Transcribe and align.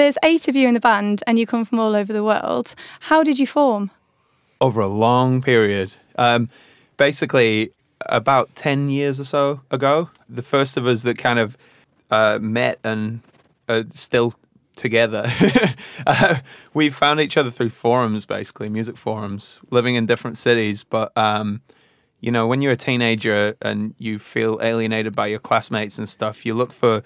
there's 0.00 0.16
eight 0.22 0.48
of 0.48 0.56
you 0.56 0.66
in 0.66 0.74
the 0.74 0.80
band, 0.80 1.22
and 1.26 1.38
you 1.38 1.46
come 1.46 1.64
from 1.64 1.78
all 1.78 1.94
over 1.94 2.12
the 2.12 2.24
world. 2.24 2.74
How 3.00 3.22
did 3.22 3.38
you 3.38 3.46
form? 3.46 3.90
Over 4.60 4.80
a 4.80 4.86
long 4.86 5.42
period. 5.42 5.94
Um, 6.16 6.48
basically, 6.96 7.70
about 8.06 8.54
10 8.56 8.88
years 8.88 9.20
or 9.20 9.24
so 9.24 9.60
ago, 9.70 10.08
the 10.28 10.42
first 10.42 10.78
of 10.78 10.86
us 10.86 11.02
that 11.02 11.18
kind 11.18 11.38
of 11.38 11.58
uh, 12.10 12.38
met 12.40 12.78
and 12.82 13.20
are 13.68 13.84
still 13.92 14.34
together, 14.74 15.30
uh, 16.06 16.36
we 16.72 16.88
found 16.88 17.20
each 17.20 17.36
other 17.36 17.50
through 17.50 17.68
forums, 17.68 18.24
basically, 18.24 18.70
music 18.70 18.96
forums, 18.96 19.60
living 19.70 19.96
in 19.96 20.06
different 20.06 20.38
cities. 20.38 20.82
But, 20.82 21.16
um, 21.16 21.60
you 22.20 22.30
know, 22.30 22.46
when 22.46 22.62
you're 22.62 22.72
a 22.72 22.76
teenager 22.76 23.54
and 23.60 23.94
you 23.98 24.18
feel 24.18 24.58
alienated 24.62 25.14
by 25.14 25.26
your 25.26 25.40
classmates 25.40 25.98
and 25.98 26.08
stuff, 26.08 26.46
you 26.46 26.54
look 26.54 26.72
for 26.72 27.02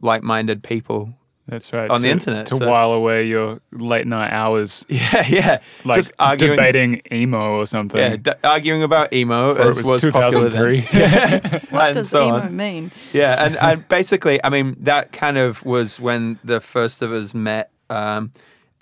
like 0.00 0.22
minded 0.22 0.62
people 0.62 1.12
That's 1.48 1.72
right. 1.72 1.88
on 1.90 2.02
the 2.02 2.10
internet, 2.10 2.46
To 2.46 2.56
so- 2.56 2.68
while 2.70 2.92
away 2.92 3.26
your 3.26 3.58
late 3.72 4.06
night 4.06 4.30
hours, 4.32 4.84
Yeah, 4.90 5.26
yeah. 5.28 5.58
like 5.84 5.96
Just 5.96 6.12
arguing, 6.18 6.56
debating 6.56 7.02
emo 7.10 7.52
or 7.58 7.66
something. 7.66 7.98
Yeah, 7.98 8.16
d- 8.16 8.32
arguing 8.44 8.82
about 8.82 9.12
emo 9.14 9.54
For 9.54 9.62
it 9.62 9.66
as 9.68 9.78
was 9.78 10.04
was, 10.04 10.12
popular 10.12 10.50
then. 10.50 10.82
2003. 10.82 11.60
What 11.70 11.84
And 11.86 11.94
does 11.94 12.10
so 12.10 12.26
emo 12.26 12.34
on. 12.40 12.54
mean? 12.56 12.92
Yeah, 13.12 13.44
and, 13.44 13.56
and 13.56 13.88
basically, 13.88 14.44
I 14.44 14.50
mean, 14.50 14.76
that 14.80 15.12
kind 15.12 15.38
of 15.38 15.64
was 15.64 15.98
when 15.98 16.38
the 16.44 16.60
first 16.60 17.00
of 17.02 17.12
us 17.12 17.32
met. 17.34 17.70
Um, 17.90 18.30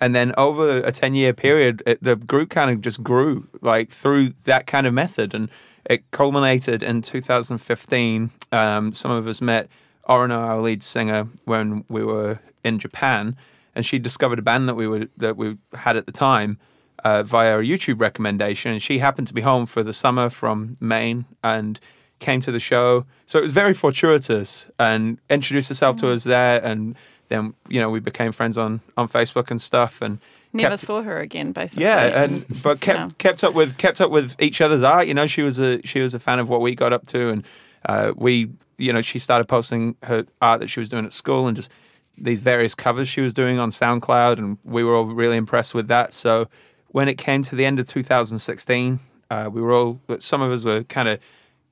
and 0.01 0.13
then 0.13 0.33
over 0.37 0.79
a 0.79 0.91
10 0.91 1.15
year 1.15 1.33
period, 1.33 1.81
it, 1.87 2.03
the 2.03 2.15
group 2.17 2.49
kind 2.49 2.69
of 2.69 2.81
just 2.81 3.01
grew 3.01 3.47
like 3.61 3.89
through 3.91 4.33
that 4.43 4.67
kind 4.67 4.85
of 4.85 4.93
method. 4.93 5.33
And 5.33 5.49
it 5.89 6.03
culminated 6.11 6.83
in 6.83 7.01
2015. 7.01 8.29
Um, 8.51 8.93
some 8.93 9.11
of 9.11 9.27
us 9.27 9.41
met 9.41 9.69
Orono, 10.07 10.37
our 10.37 10.61
lead 10.61 10.83
singer, 10.83 11.27
when 11.45 11.83
we 11.89 12.03
were 12.03 12.39
in 12.63 12.79
Japan. 12.79 13.35
And 13.75 13.85
she 13.85 13.99
discovered 13.99 14.39
a 14.39 14.41
band 14.41 14.67
that 14.69 14.75
we 14.75 14.87
were 14.87 15.07
that 15.17 15.37
we 15.37 15.57
had 15.73 15.97
at 15.97 16.05
the 16.07 16.11
time 16.11 16.57
uh, 17.03 17.21
via 17.23 17.59
a 17.59 17.61
YouTube 17.61 17.99
recommendation. 18.01 18.71
And 18.71 18.81
she 18.81 18.99
happened 18.99 19.27
to 19.27 19.33
be 19.33 19.41
home 19.41 19.65
for 19.67 19.83
the 19.83 19.93
summer 19.93 20.29
from 20.29 20.77
Maine 20.79 21.25
and 21.43 21.79
came 22.19 22.39
to 22.41 22.51
the 22.51 22.59
show. 22.59 23.05
So 23.27 23.37
it 23.37 23.43
was 23.43 23.51
very 23.51 23.75
fortuitous 23.75 24.69
and 24.79 25.19
introduced 25.29 25.69
herself 25.69 25.97
to 25.97 26.11
us 26.11 26.23
there. 26.23 26.59
And 26.63 26.95
then, 27.29 27.53
you 27.69 27.79
know, 27.79 27.91
we 27.91 27.99
became 27.99 28.31
friends 28.31 28.57
on, 28.57 28.81
on 28.97 29.07
Facebook 29.07 29.51
and 29.51 29.61
stuff. 29.61 30.01
And 30.01 30.17
Never 30.53 30.69
kept- 30.69 30.79
saw 30.79 31.03
her 31.03 31.19
again, 31.19 31.51
basically. 31.51 31.83
yeah, 31.83 32.23
and 32.23 32.45
but 32.63 32.79
kept 32.79 33.17
kept 33.19 33.43
up 33.43 33.53
with 33.53 33.77
kept 33.77 34.01
up 34.01 34.09
with 34.09 34.35
each 34.39 34.61
other's 34.61 34.81
art. 34.81 35.05
You 35.05 35.13
know, 35.13 35.27
she 35.27 35.43
was 35.43 35.59
a 35.59 35.85
she 35.85 35.99
was 35.99 36.15
a 36.15 36.19
fan 36.19 36.39
of 36.39 36.49
what 36.49 36.61
we 36.61 36.73
got 36.73 36.93
up 36.93 37.05
to, 37.07 37.29
and 37.29 37.43
uh, 37.85 38.13
we, 38.15 38.49
you 38.77 38.93
know, 38.93 39.01
she 39.01 39.19
started 39.19 39.45
posting 39.47 39.95
her 40.03 40.25
art 40.41 40.59
that 40.61 40.67
she 40.67 40.79
was 40.79 40.89
doing 40.89 41.05
at 41.05 41.13
school 41.13 41.47
and 41.47 41.55
just 41.55 41.71
these 42.17 42.41
various 42.41 42.73
covers 42.75 43.07
she 43.07 43.21
was 43.21 43.33
doing 43.33 43.59
on 43.59 43.69
SoundCloud, 43.69 44.39
and 44.39 44.57
we 44.63 44.83
were 44.83 44.95
all 44.95 45.05
really 45.05 45.37
impressed 45.37 45.73
with 45.73 45.87
that. 45.87 46.13
So 46.13 46.47
when 46.87 47.07
it 47.07 47.17
came 47.17 47.43
to 47.43 47.55
the 47.55 47.65
end 47.65 47.79
of 47.79 47.87
2016, 47.87 48.99
uh, 49.29 49.49
we 49.51 49.61
were 49.61 49.73
all 49.73 49.99
some 50.19 50.41
of 50.41 50.51
us 50.51 50.63
were 50.63 50.83
kind 50.83 51.09
of 51.09 51.19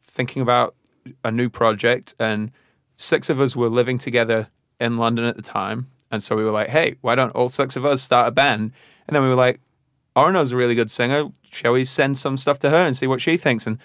thinking 0.04 0.42
about 0.42 0.76
a 1.24 1.32
new 1.32 1.50
project, 1.50 2.16
and 2.20 2.52
six 2.96 3.30
of 3.30 3.42
us 3.42 3.56
were 3.56 3.70
living 3.70 3.98
together 3.98 4.48
in 4.80 4.98
London 4.98 5.26
at 5.26 5.36
the 5.36 5.42
time. 5.42 5.90
And 6.12 6.22
so 6.22 6.36
we 6.36 6.44
were 6.44 6.52
like, 6.52 6.70
hey, 6.70 6.96
why 7.02 7.16
don't 7.16 7.32
all 7.32 7.50
six 7.50 7.76
of 7.76 7.86
us 7.86 8.02
start 8.02 8.28
a 8.28 8.32
band? 8.32 8.72
And 9.08 9.16
then 9.16 9.24
we 9.24 9.30
were 9.30 9.36
like, 9.36 9.60
Orono's 10.16 10.52
a 10.52 10.58
really 10.58 10.76
good 10.76 10.92
singer. 10.92 11.30
Shall 11.52 11.74
we 11.74 11.86
send 11.86 12.18
some 12.18 12.38
stuff 12.38 12.60
to 12.60 12.70
her 12.70 12.86
and 12.86 12.96
see 12.96 13.08
what 13.08 13.22
she 13.22 13.38
thinks? 13.38 13.68
And 13.68 13.80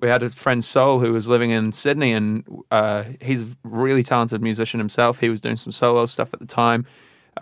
we 0.00 0.08
had 0.08 0.22
a 0.22 0.30
friend 0.30 0.64
Sol 0.64 1.00
who 1.00 1.12
was 1.12 1.28
living 1.28 1.50
in 1.50 1.72
Sydney, 1.72 2.12
and 2.12 2.44
uh, 2.70 3.04
he's 3.20 3.42
a 3.42 3.56
really 3.62 4.02
talented 4.02 4.42
musician 4.42 4.80
himself. 4.80 5.20
He 5.20 5.28
was 5.28 5.40
doing 5.40 5.56
some 5.56 5.72
solo 5.72 6.06
stuff 6.06 6.32
at 6.32 6.40
the 6.40 6.46
time. 6.46 6.86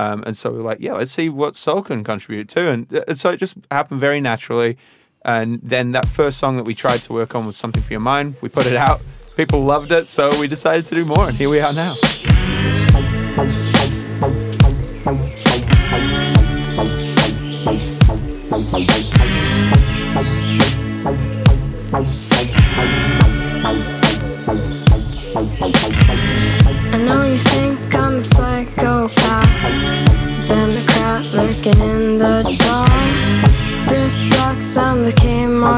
Um, 0.00 0.24
and 0.26 0.36
so 0.36 0.50
we 0.50 0.58
were 0.58 0.64
like, 0.64 0.80
yeah, 0.80 0.92
let's 0.92 1.12
see 1.12 1.28
what 1.28 1.56
Sol 1.56 1.82
can 1.82 2.02
contribute 2.04 2.48
to. 2.50 2.70
And, 2.70 2.94
uh, 2.94 3.14
so 3.14 3.30
it 3.30 3.38
just 3.38 3.56
happened 3.70 4.00
very 4.00 4.20
naturally. 4.20 4.76
And 5.24 5.60
then 5.62 5.92
that 5.92 6.06
first 6.06 6.38
song 6.38 6.56
that 6.56 6.64
we 6.64 6.74
tried 6.74 6.98
to 6.98 7.12
work 7.12 7.34
on 7.34 7.46
was 7.46 7.56
Something 7.56 7.82
for 7.82 7.92
Your 7.92 8.00
Mind. 8.00 8.36
We 8.40 8.48
put 8.48 8.66
it 8.66 8.76
out. 8.76 9.00
People 9.36 9.64
loved 9.64 9.92
it. 9.92 10.08
So 10.08 10.38
we 10.38 10.48
decided 10.48 10.86
to 10.88 10.94
do 10.94 11.04
more. 11.04 11.28
And 11.28 11.36
here 11.36 11.48
we 11.48 11.60
are 11.60 11.72
now. 11.72 11.94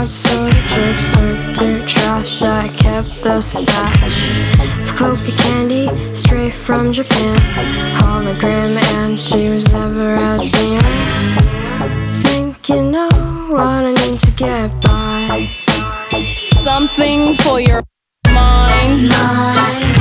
Sort 0.09 0.55
of 0.55 0.67
jerk, 0.69 1.00
sort 1.00 1.61
of 1.62 1.87
trash. 1.87 2.41
I 2.41 2.69
kept 2.69 3.22
the 3.25 3.41
stash 3.41 4.41
of 4.81 4.94
coca 4.94 5.33
candy 5.33 5.89
straight 6.15 6.55
from 6.55 6.93
Japan. 6.93 7.37
Hologram, 7.97 8.77
and 8.99 9.21
she 9.21 9.49
was 9.49 9.71
never 9.72 10.15
as 10.15 10.53
near. 10.53 10.81
Think 12.22 12.69
you 12.69 12.83
know 12.83 13.09
what 13.50 13.84
I 13.84 13.93
need 13.93 14.21
to 14.21 14.31
get 14.31 14.71
by. 14.81 15.50
Something 16.62 17.34
for 17.34 17.61
your 17.61 17.83
mind, 18.28 19.09
mind, 19.09 19.95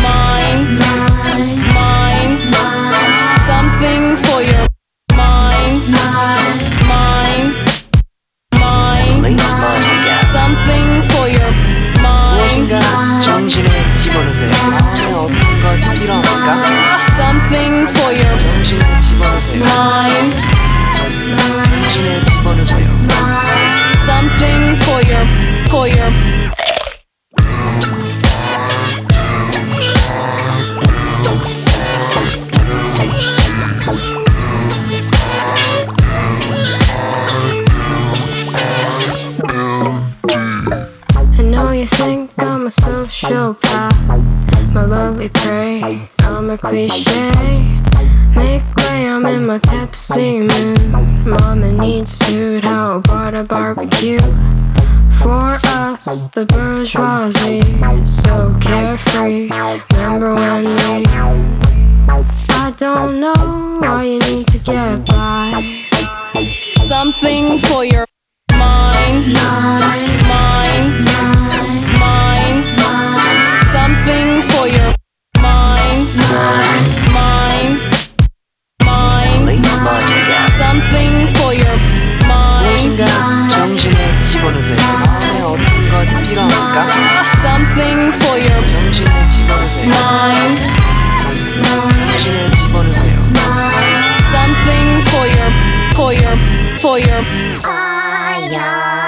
your 97.07 97.54
for 97.62 99.05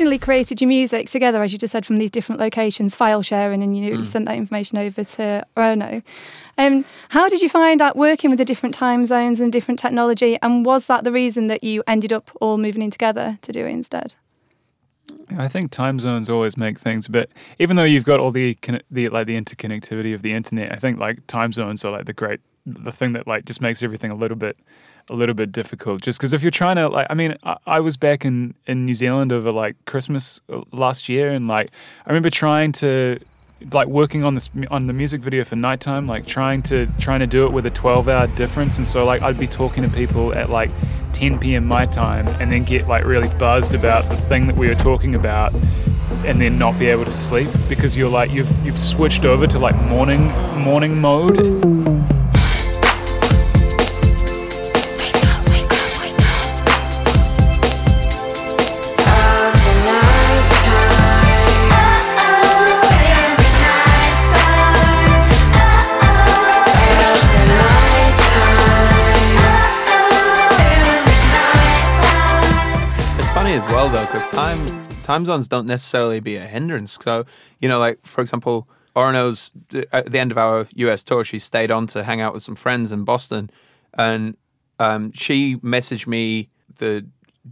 originally 0.00 0.18
created 0.18 0.60
your 0.62 0.68
music 0.68 1.10
together, 1.10 1.42
as 1.42 1.52
you 1.52 1.58
just 1.58 1.72
said, 1.72 1.84
from 1.84 1.98
these 1.98 2.10
different 2.10 2.40
locations, 2.40 2.94
file 2.94 3.20
sharing, 3.22 3.62
and 3.62 3.76
you 3.76 3.98
Mm. 3.98 4.04
sent 4.04 4.24
that 4.26 4.36
information 4.36 4.78
over 4.78 5.04
to 5.04 5.46
Orono. 5.56 6.02
Um, 6.56 6.86
how 7.10 7.28
did 7.28 7.42
you 7.42 7.50
find 7.50 7.82
out 7.82 7.96
working 7.96 8.30
with 8.30 8.38
the 8.38 8.44
different 8.46 8.74
time 8.74 9.04
zones 9.04 9.40
and 9.42 9.52
different 9.52 9.78
technology? 9.78 10.38
And 10.40 10.64
was 10.64 10.86
that 10.86 11.04
the 11.04 11.12
reason 11.12 11.48
that 11.48 11.62
you 11.62 11.82
ended 11.86 12.14
up 12.14 12.30
all 12.40 12.56
moving 12.56 12.80
in 12.80 12.90
together 12.90 13.38
to 13.42 13.52
do 13.52 13.66
it 13.66 13.70
instead? 13.70 14.14
I 15.36 15.48
think 15.48 15.70
time 15.70 15.98
zones 15.98 16.30
always 16.30 16.56
make 16.56 16.80
things 16.80 17.06
a 17.06 17.10
bit. 17.10 17.30
Even 17.58 17.76
though 17.76 17.84
you've 17.84 18.04
got 18.06 18.20
all 18.20 18.30
the 18.30 18.56
the 18.90 19.08
like 19.10 19.26
the 19.26 19.38
interconnectivity 19.38 20.14
of 20.14 20.22
the 20.22 20.32
internet, 20.32 20.72
I 20.72 20.76
think 20.76 20.98
like 20.98 21.26
time 21.26 21.52
zones 21.52 21.84
are 21.84 21.92
like 21.92 22.06
the 22.06 22.12
great 22.14 22.40
the 22.78 22.92
thing 22.92 23.12
that 23.12 23.26
like 23.26 23.44
just 23.44 23.60
makes 23.60 23.82
everything 23.82 24.10
a 24.10 24.14
little 24.14 24.36
bit 24.36 24.56
a 25.08 25.14
little 25.14 25.34
bit 25.34 25.52
difficult. 25.52 26.02
Just 26.02 26.18
because 26.18 26.32
if 26.32 26.42
you're 26.42 26.50
trying 26.50 26.76
to 26.76 26.88
like, 26.88 27.06
I 27.10 27.14
mean, 27.14 27.36
I, 27.42 27.56
I 27.66 27.80
was 27.80 27.96
back 27.96 28.24
in 28.24 28.54
in 28.66 28.86
New 28.86 28.94
Zealand 28.94 29.32
over 29.32 29.50
like 29.50 29.76
Christmas 29.84 30.40
uh, 30.48 30.62
last 30.72 31.08
year, 31.08 31.30
and 31.30 31.48
like 31.48 31.70
I 32.06 32.10
remember 32.10 32.30
trying 32.30 32.72
to 32.72 33.18
like 33.72 33.88
working 33.88 34.24
on 34.24 34.34
this 34.34 34.48
on 34.70 34.86
the 34.86 34.92
music 34.92 35.20
video 35.20 35.44
for 35.44 35.56
nighttime, 35.56 36.06
like 36.06 36.26
trying 36.26 36.62
to 36.62 36.86
trying 36.98 37.20
to 37.20 37.26
do 37.26 37.44
it 37.44 37.52
with 37.52 37.66
a 37.66 37.70
12 37.70 38.08
hour 38.08 38.26
difference, 38.28 38.78
and 38.78 38.86
so 38.86 39.04
like 39.04 39.22
I'd 39.22 39.38
be 39.38 39.46
talking 39.46 39.82
to 39.82 39.88
people 39.88 40.32
at 40.32 40.48
like 40.48 40.70
10 41.12 41.38
p.m. 41.38 41.66
my 41.66 41.86
time, 41.86 42.26
and 42.40 42.50
then 42.50 42.64
get 42.64 42.88
like 42.88 43.04
really 43.04 43.28
buzzed 43.38 43.74
about 43.74 44.08
the 44.08 44.16
thing 44.16 44.46
that 44.46 44.56
we 44.56 44.68
were 44.68 44.74
talking 44.74 45.14
about, 45.14 45.54
and 46.24 46.40
then 46.40 46.58
not 46.58 46.78
be 46.78 46.86
able 46.86 47.04
to 47.04 47.12
sleep 47.12 47.48
because 47.68 47.96
you're 47.96 48.10
like 48.10 48.30
you've 48.30 48.50
you've 48.64 48.78
switched 48.78 49.24
over 49.24 49.46
to 49.46 49.58
like 49.58 49.76
morning 49.82 50.28
morning 50.58 51.00
mode. 51.00 51.69
Because 74.20 74.32
time 74.32 75.02
time 75.02 75.24
zones 75.24 75.48
don't 75.48 75.66
necessarily 75.66 76.20
be 76.20 76.36
a 76.36 76.46
hindrance. 76.46 76.98
So 77.00 77.24
you 77.60 77.68
know, 77.68 77.78
like 77.78 78.04
for 78.04 78.20
example, 78.20 78.68
Orono's 78.96 79.52
at 79.92 80.10
the 80.10 80.18
end 80.18 80.30
of 80.30 80.38
our 80.38 80.66
US 80.74 81.02
tour, 81.02 81.24
she 81.24 81.38
stayed 81.38 81.70
on 81.70 81.86
to 81.88 82.02
hang 82.02 82.20
out 82.20 82.32
with 82.34 82.42
some 82.42 82.56
friends 82.56 82.92
in 82.92 83.04
Boston, 83.04 83.50
and 83.94 84.36
um, 84.78 85.12
she 85.12 85.56
messaged 85.56 86.06
me 86.06 86.48
the 86.76 87.06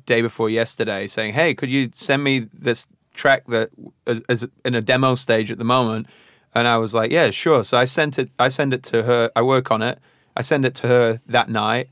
day 0.07 0.21
before 0.21 0.51
yesterday 0.51 1.07
saying, 1.07 1.35
"Hey, 1.35 1.55
could 1.55 1.71
you 1.71 1.89
send 1.93 2.25
me 2.25 2.49
this 2.53 2.87
track 3.15 3.47
that 3.49 3.71
is 4.07 4.47
in 4.65 4.75
a 4.75 4.81
demo 4.81 5.15
stage 5.15 5.51
at 5.51 5.59
the 5.59 5.65
moment?" 5.65 6.07
And 6.55 6.67
I 6.67 6.79
was 6.79 6.95
like, 6.95 7.11
"Yeah, 7.11 7.31
sure." 7.31 7.65
So 7.65 7.79
I 7.79 7.85
sent 7.85 8.19
it. 8.19 8.31
I 8.39 8.49
send 8.49 8.75
it 8.75 8.83
to 8.85 9.05
her. 9.05 9.31
I 9.37 9.43
work 9.43 9.71
on 9.71 9.83
it. 9.83 9.99
I 10.37 10.43
send 10.43 10.65
it 10.65 10.75
to 10.77 10.89
her 10.89 11.21
that 11.27 11.49
night 11.49 11.89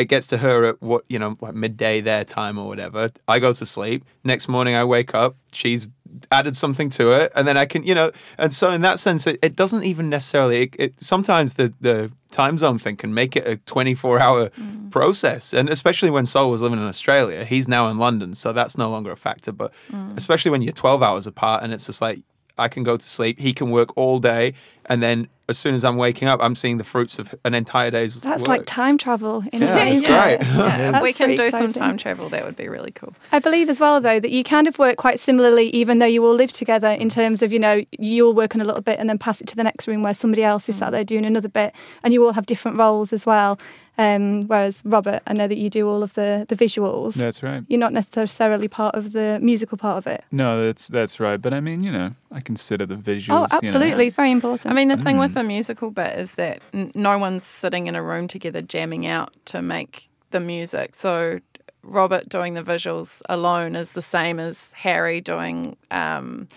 it 0.00 0.06
gets 0.06 0.26
to 0.28 0.38
her 0.38 0.64
at 0.64 0.80
what 0.80 1.04
you 1.08 1.18
know 1.18 1.36
like 1.40 1.54
midday 1.54 2.00
their 2.00 2.24
time 2.24 2.58
or 2.58 2.66
whatever. 2.66 3.10
I 3.28 3.38
go 3.38 3.52
to 3.52 3.66
sleep. 3.66 4.04
Next 4.24 4.48
morning 4.48 4.74
i 4.74 4.82
wake 4.82 5.14
up. 5.14 5.36
She's 5.52 5.90
added 6.32 6.56
something 6.56 6.88
to 6.90 7.12
it. 7.12 7.30
And 7.36 7.46
then 7.46 7.58
i 7.58 7.66
can 7.66 7.84
you 7.84 7.94
know 7.94 8.10
and 8.38 8.52
so 8.52 8.72
in 8.72 8.80
that 8.80 8.98
sense 8.98 9.26
it, 9.26 9.38
it 9.42 9.54
doesn't 9.56 9.84
even 9.84 10.08
necessarily 10.08 10.62
it, 10.62 10.76
it 10.78 10.94
sometimes 11.00 11.54
the 11.54 11.72
the 11.80 12.10
time 12.30 12.56
zone 12.56 12.78
thing 12.78 12.96
can 12.96 13.12
make 13.12 13.36
it 13.36 13.46
a 13.46 13.56
24 13.58 14.18
hour 14.18 14.48
mm. 14.50 14.90
process. 14.90 15.52
And 15.52 15.68
especially 15.68 16.10
when 16.10 16.24
Sol 16.24 16.50
was 16.50 16.62
living 16.62 16.78
in 16.78 16.86
australia 16.86 17.44
he's 17.44 17.68
now 17.68 17.90
in 17.90 17.98
london 17.98 18.34
so 18.34 18.54
that's 18.54 18.78
no 18.78 18.88
longer 18.88 19.12
a 19.12 19.16
factor. 19.16 19.52
But 19.52 19.72
mm. 19.92 20.16
especially 20.16 20.50
when 20.50 20.62
you're 20.62 20.72
12 20.72 21.02
hours 21.02 21.26
apart 21.26 21.62
and 21.62 21.74
it's 21.74 21.86
just 21.86 22.00
like 22.00 22.20
I 22.60 22.68
can 22.68 22.82
go 22.82 22.96
to 22.96 23.08
sleep. 23.08 23.40
He 23.40 23.52
can 23.54 23.70
work 23.70 23.96
all 23.96 24.18
day, 24.18 24.54
and 24.84 25.02
then 25.02 25.28
as 25.50 25.58
soon 25.58 25.74
as 25.74 25.84
I'm 25.84 25.96
waking 25.96 26.28
up, 26.28 26.40
I'm 26.42 26.54
seeing 26.54 26.78
the 26.78 26.84
fruits 26.84 27.18
of 27.18 27.34
an 27.44 27.54
entire 27.54 27.90
day's 27.90 28.16
work. 28.16 28.24
That's 28.24 28.42
work. 28.42 28.48
like 28.48 28.66
time 28.66 28.96
travel 28.96 29.44
in 29.52 29.60
Yeah, 29.62 29.72
a 29.72 29.76
way. 29.76 29.90
it's 29.90 30.00
isn't 30.02 30.12
great. 30.12 30.34
it? 30.34 30.40
Yeah, 30.70 30.90
That's 30.92 31.02
we 31.02 31.12
can 31.12 31.34
pretty 31.34 31.42
do 31.42 31.50
some 31.50 31.72
time 31.72 31.96
travel, 31.96 32.28
that 32.30 32.44
would 32.44 32.56
be 32.56 32.68
really 32.68 32.92
cool. 32.92 33.14
I 33.32 33.38
believe 33.38 33.68
as 33.68 33.80
well, 33.80 34.00
though, 34.00 34.20
that 34.20 34.30
you 34.30 34.44
kind 34.44 34.66
of 34.68 34.78
work 34.78 34.96
quite 34.96 35.20
similarly, 35.20 35.68
even 35.70 35.98
though 35.98 36.06
you 36.06 36.24
all 36.24 36.34
live 36.34 36.52
together, 36.52 36.88
in 36.88 37.08
terms 37.08 37.42
of, 37.42 37.52
you 37.52 37.58
know, 37.58 37.84
you'll 37.98 38.34
work 38.34 38.54
on 38.54 38.60
a 38.60 38.64
little 38.64 38.82
bit 38.82 38.98
and 38.98 39.08
then 39.08 39.18
pass 39.18 39.40
it 39.40 39.46
to 39.48 39.56
the 39.56 39.64
next 39.64 39.86
room 39.86 40.02
where 40.02 40.14
somebody 40.14 40.42
else 40.42 40.68
is 40.68 40.76
sat 40.76 40.88
mm. 40.88 40.92
there 40.92 41.04
doing 41.04 41.26
another 41.26 41.48
bit, 41.48 41.74
and 42.02 42.14
you 42.14 42.24
all 42.24 42.32
have 42.32 42.46
different 42.46 42.78
roles 42.78 43.12
as 43.12 43.26
well. 43.26 43.58
Um, 44.00 44.46
whereas, 44.46 44.80
Robert, 44.84 45.20
I 45.26 45.32
know 45.34 45.46
that 45.46 45.58
you 45.58 45.68
do 45.68 45.86
all 45.88 46.02
of 46.02 46.14
the, 46.14 46.46
the 46.48 46.56
visuals. 46.56 47.14
That's 47.16 47.42
right. 47.42 47.62
You're 47.68 47.78
not 47.80 47.92
necessarily 47.92 48.66
part 48.68 48.94
of 48.94 49.12
the 49.12 49.38
musical 49.42 49.76
part 49.76 49.98
of 49.98 50.06
it. 50.06 50.24
No, 50.32 50.64
that's 50.64 50.88
that's 50.88 51.20
right. 51.20 51.40
But 51.40 51.52
I 51.52 51.60
mean, 51.60 51.82
you 51.82 51.92
know, 51.92 52.10
I 52.32 52.40
consider 52.40 52.86
the 52.86 52.94
visuals. 52.94 53.28
you 53.28 53.34
Oh, 53.34 53.40
know. 53.42 53.48
absolutely. 53.52 54.08
Very 54.10 54.30
important. 54.30 54.72
I 54.72 54.74
mean, 54.74 54.88
the 54.88 54.96
thing 54.96 55.18
with 55.18 55.34
the 55.34 55.42
musical 55.44 55.90
bit 55.90 56.18
is 56.18 56.36
that 56.36 56.62
n- 56.72 56.92
no 56.94 57.18
one's 57.18 57.44
sitting 57.44 57.86
in 57.88 57.94
a 57.94 58.02
room 58.02 58.26
together 58.26 58.62
jamming 58.62 59.06
out 59.06 59.34
to 59.46 59.60
make 59.60 60.08
the 60.30 60.40
music. 60.40 60.94
So 60.94 61.40
Robert 61.82 62.28
doing 62.28 62.54
the 62.54 62.62
visuals 62.62 63.20
alone 63.28 63.76
is 63.76 63.92
the 63.92 64.02
same 64.02 64.38
as 64.38 64.72
Harry 64.74 65.20
doing, 65.20 65.76
um, 65.90 66.48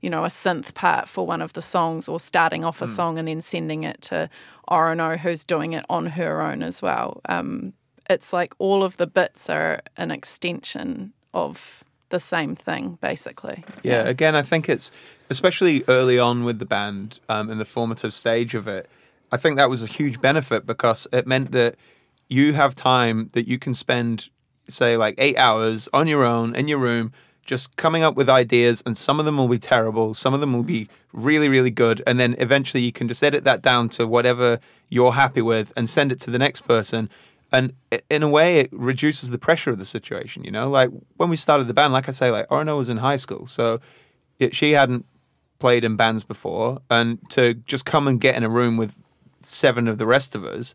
you 0.00 0.08
know, 0.10 0.24
a 0.24 0.28
synth 0.28 0.74
part 0.74 1.08
for 1.08 1.26
one 1.26 1.42
of 1.42 1.52
the 1.52 1.62
songs 1.62 2.08
or 2.08 2.18
starting 2.20 2.64
off 2.64 2.80
a 2.82 2.86
song 2.88 3.18
and 3.18 3.28
then 3.28 3.40
sending 3.40 3.84
it 3.84 4.00
to 4.02 4.30
Orono, 4.70 5.18
who's 5.18 5.44
doing 5.44 5.72
it 5.72 5.84
on 5.88 6.06
her 6.06 6.40
own 6.40 6.62
as 6.62 6.82
well. 6.82 7.20
Um, 7.28 7.72
it's 8.08 8.32
like 8.32 8.54
all 8.58 8.82
of 8.82 8.96
the 8.96 9.06
bits 9.06 9.50
are 9.50 9.80
an 9.96 10.10
extension 10.10 11.12
of 11.34 11.84
the 12.08 12.20
same 12.20 12.54
thing, 12.54 12.98
basically. 13.00 13.64
Yeah, 13.82 14.06
again, 14.08 14.34
I 14.34 14.42
think 14.42 14.68
it's 14.68 14.90
especially 15.30 15.84
early 15.88 16.18
on 16.18 16.44
with 16.44 16.58
the 16.58 16.64
band 16.64 17.20
um, 17.28 17.50
in 17.50 17.58
the 17.58 17.64
formative 17.64 18.14
stage 18.14 18.54
of 18.54 18.66
it. 18.66 18.88
I 19.30 19.36
think 19.36 19.56
that 19.56 19.68
was 19.68 19.82
a 19.82 19.86
huge 19.86 20.20
benefit 20.20 20.64
because 20.64 21.06
it 21.12 21.26
meant 21.26 21.52
that 21.52 21.76
you 22.28 22.54
have 22.54 22.74
time 22.74 23.28
that 23.34 23.46
you 23.46 23.58
can 23.58 23.74
spend, 23.74 24.30
say, 24.68 24.96
like 24.96 25.14
eight 25.18 25.36
hours 25.36 25.88
on 25.92 26.06
your 26.06 26.24
own 26.24 26.54
in 26.54 26.66
your 26.66 26.78
room, 26.78 27.12
just 27.48 27.76
coming 27.76 28.04
up 28.04 28.14
with 28.14 28.28
ideas. 28.28 28.82
And 28.86 28.96
some 28.96 29.18
of 29.18 29.24
them 29.24 29.36
will 29.36 29.48
be 29.48 29.58
terrible, 29.58 30.14
some 30.14 30.34
of 30.34 30.40
them 30.40 30.52
will 30.52 30.62
be 30.62 30.88
really, 31.12 31.48
really 31.48 31.72
good. 31.72 32.00
And 32.06 32.20
then 32.20 32.36
eventually 32.38 32.84
you 32.84 32.92
can 32.92 33.08
just 33.08 33.24
edit 33.24 33.42
that 33.44 33.62
down 33.62 33.88
to 33.90 34.06
whatever 34.06 34.60
you're 34.90 35.12
happy 35.12 35.40
with 35.40 35.72
and 35.76 35.88
send 35.88 36.12
it 36.12 36.20
to 36.20 36.30
the 36.30 36.38
next 36.38 36.60
person. 36.60 37.10
And 37.50 37.72
in 38.10 38.22
a 38.22 38.28
way, 38.28 38.60
it 38.60 38.68
reduces 38.72 39.30
the 39.30 39.38
pressure 39.38 39.70
of 39.70 39.78
the 39.78 39.86
situation. 39.86 40.44
You 40.44 40.50
know, 40.50 40.68
like 40.68 40.90
when 41.16 41.30
we 41.30 41.36
started 41.36 41.66
the 41.66 41.74
band, 41.74 41.94
like 41.94 42.08
I 42.08 42.12
say, 42.12 42.30
like 42.30 42.46
Orono 42.48 42.76
was 42.76 42.90
in 42.90 42.98
high 42.98 43.16
school, 43.16 43.46
so 43.46 43.80
it, 44.38 44.54
she 44.54 44.72
hadn't 44.72 45.06
played 45.58 45.82
in 45.82 45.96
bands 45.96 46.24
before, 46.24 46.82
and 46.90 47.18
to 47.30 47.54
just 47.54 47.86
come 47.86 48.06
and 48.06 48.20
get 48.20 48.36
in 48.36 48.44
a 48.44 48.50
room 48.50 48.76
with 48.76 48.98
seven 49.40 49.88
of 49.88 49.96
the 49.96 50.06
rest 50.06 50.34
of 50.34 50.44
us 50.44 50.74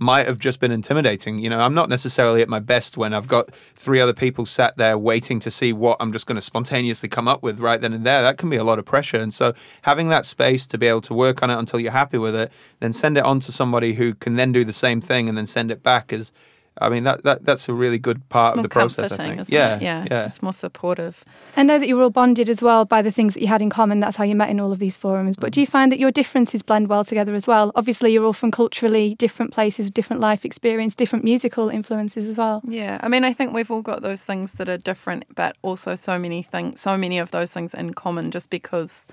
might 0.00 0.26
have 0.26 0.38
just 0.38 0.60
been 0.60 0.72
intimidating. 0.72 1.38
You 1.38 1.50
know, 1.50 1.60
I'm 1.60 1.74
not 1.74 1.90
necessarily 1.90 2.40
at 2.40 2.48
my 2.48 2.58
best 2.58 2.96
when 2.96 3.12
I've 3.12 3.28
got 3.28 3.54
three 3.74 4.00
other 4.00 4.14
people 4.14 4.46
sat 4.46 4.76
there 4.78 4.96
waiting 4.96 5.38
to 5.40 5.50
see 5.50 5.74
what 5.74 5.98
I'm 6.00 6.10
just 6.10 6.26
going 6.26 6.36
to 6.36 6.40
spontaneously 6.40 7.10
come 7.10 7.28
up 7.28 7.42
with 7.42 7.60
right 7.60 7.78
then 7.78 7.92
and 7.92 8.04
there. 8.04 8.22
That 8.22 8.38
can 8.38 8.48
be 8.48 8.56
a 8.56 8.64
lot 8.64 8.78
of 8.78 8.86
pressure. 8.86 9.18
And 9.18 9.32
so 9.32 9.52
having 9.82 10.08
that 10.08 10.24
space 10.24 10.66
to 10.68 10.78
be 10.78 10.86
able 10.86 11.02
to 11.02 11.14
work 11.14 11.42
on 11.42 11.50
it 11.50 11.58
until 11.58 11.78
you're 11.78 11.92
happy 11.92 12.16
with 12.16 12.34
it, 12.34 12.50
then 12.80 12.94
send 12.94 13.18
it 13.18 13.24
on 13.24 13.40
to 13.40 13.52
somebody 13.52 13.94
who 13.94 14.14
can 14.14 14.36
then 14.36 14.52
do 14.52 14.64
the 14.64 14.72
same 14.72 15.02
thing 15.02 15.28
and 15.28 15.36
then 15.36 15.46
send 15.46 15.70
it 15.70 15.82
back 15.82 16.14
is 16.14 16.32
I 16.78 16.88
mean 16.88 17.04
that, 17.04 17.24
that 17.24 17.44
that's 17.44 17.68
a 17.68 17.74
really 17.74 17.98
good 17.98 18.26
part 18.28 18.54
It's 18.54 18.58
of 18.58 18.62
the 18.62 18.68
process. 18.68 19.12
I 19.12 19.16
think. 19.16 19.40
isn't 19.40 19.54
yeah, 19.54 19.76
it? 19.76 19.82
Yeah, 19.82 20.06
yeah. 20.10 20.26
It's 20.26 20.42
more 20.42 20.52
supportive. 20.52 21.24
I 21.56 21.62
know 21.62 21.78
that 21.78 21.88
you 21.88 21.96
were 21.96 22.02
all 22.04 22.10
bonded 22.10 22.48
as 22.48 22.62
well 22.62 22.84
by 22.84 23.02
the 23.02 23.10
things 23.10 23.34
that 23.34 23.40
you 23.40 23.48
had 23.48 23.60
in 23.60 23.70
common. 23.70 24.00
That's 24.00 24.16
how 24.16 24.24
you 24.24 24.34
met 24.34 24.50
in 24.50 24.60
all 24.60 24.72
of 24.72 24.78
these 24.78 24.96
forums. 24.96 25.36
But 25.36 25.50
mm. 25.50 25.54
do 25.54 25.60
you 25.60 25.66
find 25.66 25.92
that 25.92 25.98
your 25.98 26.10
differences 26.10 26.62
blend 26.62 26.88
well 26.88 27.04
together 27.04 27.34
as 27.34 27.46
well? 27.46 27.72
Obviously, 27.74 28.12
you're 28.12 28.24
all 28.24 28.32
from 28.32 28.50
culturally 28.50 29.14
different 29.16 29.52
places, 29.52 29.90
different 29.90 30.20
life 30.20 30.44
experience, 30.44 30.94
different 30.94 31.24
musical 31.24 31.68
influences 31.68 32.26
as 32.26 32.38
well. 32.38 32.62
Yeah, 32.64 32.98
I 33.02 33.08
mean, 33.08 33.24
I 33.24 33.32
think 33.32 33.52
we've 33.52 33.70
all 33.70 33.82
got 33.82 34.02
those 34.02 34.24
things 34.24 34.52
that 34.54 34.68
are 34.68 34.78
different, 34.78 35.24
but 35.34 35.56
also 35.62 35.94
so 35.94 36.18
many 36.18 36.42
things, 36.42 36.80
so 36.80 36.96
many 36.96 37.18
of 37.18 37.30
those 37.30 37.52
things 37.52 37.74
in 37.74 37.92
common, 37.94 38.30
just 38.30 38.48
because 38.48 39.04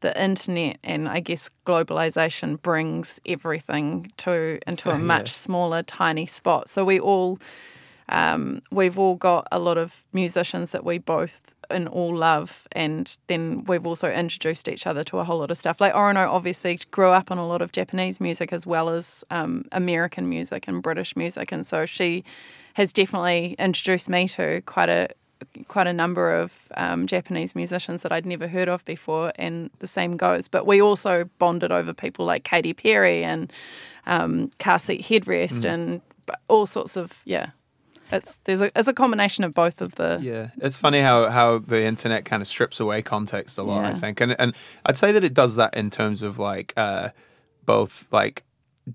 the 0.00 0.22
internet 0.22 0.78
and 0.82 1.08
I 1.08 1.20
guess 1.20 1.50
globalization 1.66 2.60
brings 2.60 3.20
everything 3.26 4.12
to 4.18 4.58
into 4.66 4.90
a 4.90 4.98
much 5.14 5.30
smaller, 5.30 5.82
tiny 5.82 6.26
spot. 6.26 6.68
So 6.68 6.84
we 6.84 7.00
all, 7.00 7.38
um, 8.08 8.62
we've 8.70 8.98
all 8.98 9.16
got 9.16 9.46
a 9.52 9.58
lot 9.58 9.78
of 9.78 10.04
musicians 10.12 10.72
that 10.72 10.84
we 10.84 10.98
both 10.98 11.54
and 11.70 11.88
all 11.88 12.14
love, 12.14 12.66
and 12.72 13.16
then 13.28 13.64
we've 13.64 13.86
also 13.86 14.10
introduced 14.10 14.68
each 14.68 14.86
other 14.86 15.04
to 15.04 15.18
a 15.18 15.24
whole 15.24 15.38
lot 15.38 15.50
of 15.50 15.56
stuff. 15.56 15.80
Like 15.80 15.94
Orono 15.94 16.28
obviously 16.28 16.80
grew 16.90 17.10
up 17.10 17.30
on 17.30 17.38
a 17.38 17.46
lot 17.46 17.62
of 17.62 17.72
Japanese 17.72 18.20
music 18.20 18.52
as 18.52 18.66
well 18.66 18.88
as 18.88 19.24
um, 19.30 19.64
American 19.70 20.28
music 20.28 20.66
and 20.66 20.82
British 20.82 21.16
music, 21.16 21.52
and 21.52 21.64
so 21.64 21.86
she 21.86 22.24
has 22.74 22.92
definitely 22.92 23.54
introduced 23.58 24.08
me 24.08 24.26
to 24.28 24.62
quite 24.62 24.88
a 24.88 25.08
quite 25.68 25.86
a 25.86 25.92
number 25.92 26.34
of 26.34 26.70
um, 26.76 27.06
Japanese 27.06 27.54
musicians 27.54 28.02
that 28.02 28.12
I'd 28.12 28.26
never 28.26 28.48
heard 28.48 28.68
of 28.68 28.84
before, 28.84 29.32
and 29.36 29.70
the 29.78 29.86
same 29.86 30.16
goes. 30.16 30.48
But 30.48 30.66
we 30.66 30.80
also 30.80 31.28
bonded 31.38 31.72
over 31.72 31.92
people 31.94 32.24
like 32.24 32.44
Katy 32.44 32.74
Perry 32.74 33.24
and 33.24 33.52
um, 34.06 34.50
Car 34.58 34.78
Seat 34.78 35.02
Headrest 35.02 35.64
and 35.64 36.00
all 36.48 36.66
sorts 36.66 36.96
of 36.96 37.22
yeah. 37.24 37.50
it's 38.12 38.38
there's 38.44 38.60
a 38.60 38.70
it's 38.78 38.88
a 38.88 38.94
combination 38.94 39.44
of 39.44 39.52
both 39.52 39.80
of 39.80 39.94
the 39.96 40.20
Yeah, 40.22 40.50
it's 40.58 40.78
funny 40.78 41.00
how 41.00 41.28
how 41.28 41.58
the 41.58 41.82
internet 41.82 42.24
kind 42.24 42.42
of 42.42 42.48
strips 42.48 42.80
away 42.80 43.02
context 43.02 43.58
a 43.58 43.62
lot. 43.62 43.84
I 43.84 43.94
think, 43.94 44.20
and 44.20 44.36
and 44.38 44.54
I'd 44.86 44.96
say 44.96 45.12
that 45.12 45.24
it 45.24 45.34
does 45.34 45.56
that 45.56 45.76
in 45.76 45.90
terms 45.90 46.22
of 46.22 46.38
like 46.38 46.72
uh, 46.76 47.10
both 47.64 48.06
like 48.10 48.44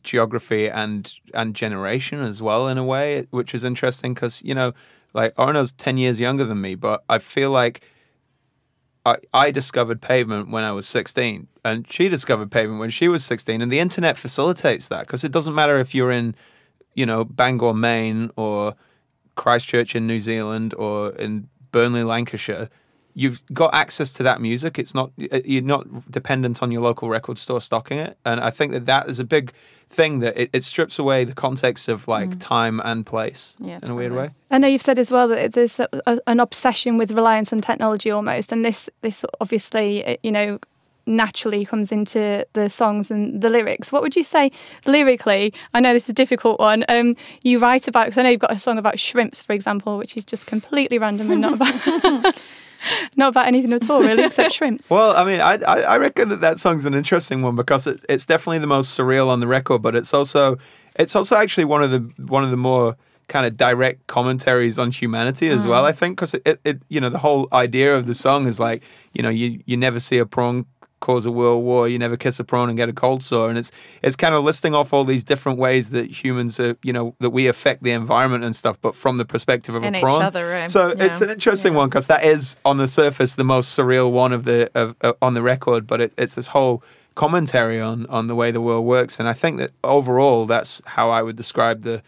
geography 0.04 0.70
and 0.70 1.14
and 1.34 1.56
generation 1.56 2.20
as 2.22 2.42
well 2.42 2.68
in 2.68 2.78
a 2.78 2.84
way, 2.84 3.28
which 3.32 3.54
is 3.54 3.64
interesting 3.64 4.14
because 4.14 4.44
you 4.44 4.56
know 4.56 4.74
like 5.15 5.34
Orono's 5.36 5.72
ten 5.72 5.98
years 5.98 6.19
younger 6.19 6.43
than 6.43 6.62
me, 6.62 6.75
but 6.75 7.03
I 7.10 7.19
feel 7.19 7.51
like. 7.51 7.81
I, 9.07 9.17
I 9.36 9.51
discovered 9.51 10.01
Pavement 10.01 10.50
when 10.50 10.63
I 10.63 10.72
was 10.72 10.88
16, 10.88 11.48
and 11.63 11.86
she 11.93 12.10
discovered 12.10 12.50
Pavement 12.50 12.79
when 12.79 12.89
she 12.89 13.07
was 13.07 13.24
16. 13.24 13.62
And 13.62 13.72
the 13.72 13.77
internet 13.77 14.17
facilitates 14.17 14.88
that 14.88 15.01
because 15.01 15.24
it 15.24 15.31
doesn't 15.31 15.53
matter 15.53 15.79
if 15.79 15.93
you're 15.93 16.10
in, 16.10 16.34
you 16.95 17.05
know, 17.05 17.24
Bangor, 17.24 17.75
Maine, 17.75 18.31
or 18.36 18.74
Christchurch 19.36 19.95
in 19.95 20.07
New 20.07 20.19
Zealand 20.19 20.74
or 20.74 21.12
in 21.12 21.50
Burnley, 21.72 22.03
Lancashire, 22.03 22.69
you've 23.15 23.41
got 23.53 23.74
access 23.74 24.13
to 24.13 24.24
that 24.24 24.41
music. 24.41 24.77
It's 24.77 24.93
not 24.93 25.12
you're 25.17 25.63
not 25.63 26.12
dependent 26.12 26.62
on 26.62 26.72
your 26.72 26.81
local 26.81 27.10
record 27.10 27.39
store 27.39 27.62
stocking 27.62 27.98
it, 27.98 28.17
and 28.25 28.39
I 28.39 28.51
think 28.51 28.74
that 28.74 28.86
that 28.86 29.10
is 29.10 29.19
a 29.19 29.24
big 29.24 29.51
thing 29.89 30.19
that 30.19 30.38
it, 30.38 30.50
it 30.51 30.63
strips 30.63 31.00
away 31.00 31.24
the 31.24 31.34
context 31.34 31.88
of 31.88 32.07
like 32.07 32.38
time 32.39 32.81
and 32.84 33.05
place 33.05 33.55
Yeah, 33.60 33.79
in 33.81 33.89
a 33.89 33.95
weird 33.95 34.13
way. 34.13 34.29
I 34.51 34.57
know 34.57 34.67
you've 34.67 34.81
said 34.81 35.00
as 35.00 35.12
well 35.12 35.27
that 35.29 35.53
there's 35.53 35.79
a, 35.79 35.88
a, 36.05 36.19
an 36.27 36.39
obsession 36.39 36.98
with 36.98 37.12
reliance 37.12 37.53
on 37.53 37.62
technology 37.62 38.12
almost, 38.12 38.51
and 38.51 38.63
this 38.63 38.89
this 39.01 39.25
obviously 39.39 40.05
uh, 40.05 40.17
you 40.22 40.31
know 40.31 40.60
naturally 41.07 41.63
comes 41.65 41.91
into 41.91 42.45
the 42.53 42.69
songs 42.69 43.12
and 43.12 43.41
the 43.41 43.50
lyrics. 43.50 43.91
What 43.91 44.01
would 44.01 44.15
you 44.15 44.24
say 44.24 44.51
lyrically? 44.86 45.53
I 45.74 45.79
know 45.79 45.93
this 45.93 46.05
is 46.05 46.10
a 46.10 46.13
difficult 46.13 46.60
one. 46.60 46.84
Um, 46.89 47.15
you 47.43 47.60
write 47.60 47.88
about 47.88 48.07
because 48.07 48.17
I 48.17 48.24
know 48.24 48.29
you've 48.29 48.39
got 48.39 48.51
a 48.51 48.60
song 48.60 48.77
about 48.77 49.00
shrimps, 49.00 49.41
for 49.41 49.53
example, 49.53 49.98
which 49.98 50.17
is 50.17 50.25
just 50.25 50.48
completely 50.48 50.98
random 50.98 51.31
and 51.31 51.41
not 51.41 51.53
about 51.53 52.36
not 53.15 53.30
about 53.30 53.48
anything 53.48 53.74
at 53.74 53.89
all, 53.89 54.01
really, 54.01 54.24
except 54.24 54.54
shrimps. 54.56 54.89
Well, 54.89 55.15
I 55.15 55.24
mean, 55.24 55.42
I, 55.42 55.56
I 55.68 55.82
I 55.82 55.98
reckon 55.98 56.30
that 56.30 56.42
that 56.42 56.60
song's 56.60 56.86
an 56.86 56.94
interesting 56.94 57.42
one 57.42 57.56
because 57.56 57.88
it, 57.88 58.04
it's 58.10 58.25
definitely 58.25 58.60
the 58.60 58.68
most 58.68 58.98
surreal 58.98 59.27
on 59.27 59.39
the 59.39 59.48
record, 59.48 59.82
but 59.82 59.96
it's 59.96 60.13
also 60.13 60.58
it's 60.96 61.15
also 61.15 61.36
actually 61.36 61.65
one 61.65 61.84
of 61.84 61.92
the 61.92 62.00
one 62.25 62.44
of 62.44 62.51
the 62.51 62.58
more 62.58 62.96
kind 63.27 63.46
of 63.46 63.58
direct 63.58 64.06
commentaries 64.08 64.77
on 64.77 64.92
humanity 64.92 65.48
as 65.48 65.65
mm. 65.65 65.70
well. 65.70 65.86
I 65.86 65.92
think 65.92 66.18
because 66.18 66.34
it, 66.34 66.44
it, 66.46 66.60
it 66.63 66.82
you 66.89 67.00
know 67.01 67.10
the 67.10 67.18
whole 67.18 67.48
idea 67.51 67.96
of 67.96 68.08
the 68.08 68.13
song 68.13 68.48
is 68.48 68.60
like 68.60 68.84
you 69.13 69.24
know 69.24 69.30
you 69.30 69.62
you 69.65 69.77
never 69.77 70.00
see 70.00 70.18
a 70.18 70.25
prawn 70.25 70.65
cause 71.06 71.26
a 71.26 71.32
world 71.32 71.64
war, 71.64 71.88
you 71.88 72.00
never 72.00 72.18
kiss 72.18 72.40
a 72.40 72.44
prawn 72.44 72.68
and 72.70 72.78
get 72.78 72.90
a 72.90 72.94
cold 72.94 73.22
sore, 73.24 73.50
and 73.50 73.58
it's 73.58 73.72
it's 74.02 74.16
kind 74.16 74.34
of 74.34 74.44
listing 74.44 74.74
off 74.74 74.92
all 74.94 75.06
these 75.06 75.24
different 75.24 75.60
ways 75.60 75.90
that 75.90 76.08
humans 76.24 76.60
are 76.60 76.76
you 76.84 76.92
know 76.92 77.16
that 77.20 77.30
we 77.30 77.48
affect 77.48 77.84
the 77.84 77.92
environment 77.92 78.44
and 78.44 78.56
stuff, 78.56 78.78
but 78.82 78.96
from 78.96 79.18
the 79.18 79.26
perspective 79.26 79.76
of 79.76 79.84
And 79.84 79.96
a 79.96 80.02
prawn. 80.02 80.22
other, 80.22 80.48
right? 80.50 80.72
So 80.72 80.96
it's 80.98 81.22
an 81.22 81.30
interesting 81.30 81.74
one 81.76 81.90
because 81.90 82.08
that 82.08 82.24
is 82.24 82.58
on 82.66 82.78
the 82.78 82.88
surface 82.88 83.36
the 83.36 83.44
most 83.44 83.78
surreal 83.78 84.12
one 84.12 84.34
of 84.34 84.44
the 84.46 84.72
of, 84.74 84.96
uh, 85.02 85.14
on 85.22 85.36
the 85.36 85.42
record, 85.42 85.86
but 85.86 86.02
it, 86.02 86.14
it's 86.18 86.36
this 86.36 86.48
whole 86.48 86.84
commentary 87.14 87.80
on 87.80 88.06
on 88.08 88.28
the 88.28 88.36
way 88.36 88.50
the 88.52 88.62
world 88.62 88.86
works, 88.86 89.20
and 89.20 89.30
I 89.30 89.34
think 89.34 89.58
that 89.60 89.72
overall 89.84 90.46
that's 90.48 90.82
how 90.86 91.10
I 91.12 91.22
would 91.22 91.36
describe 91.36 91.84
the 91.84 92.02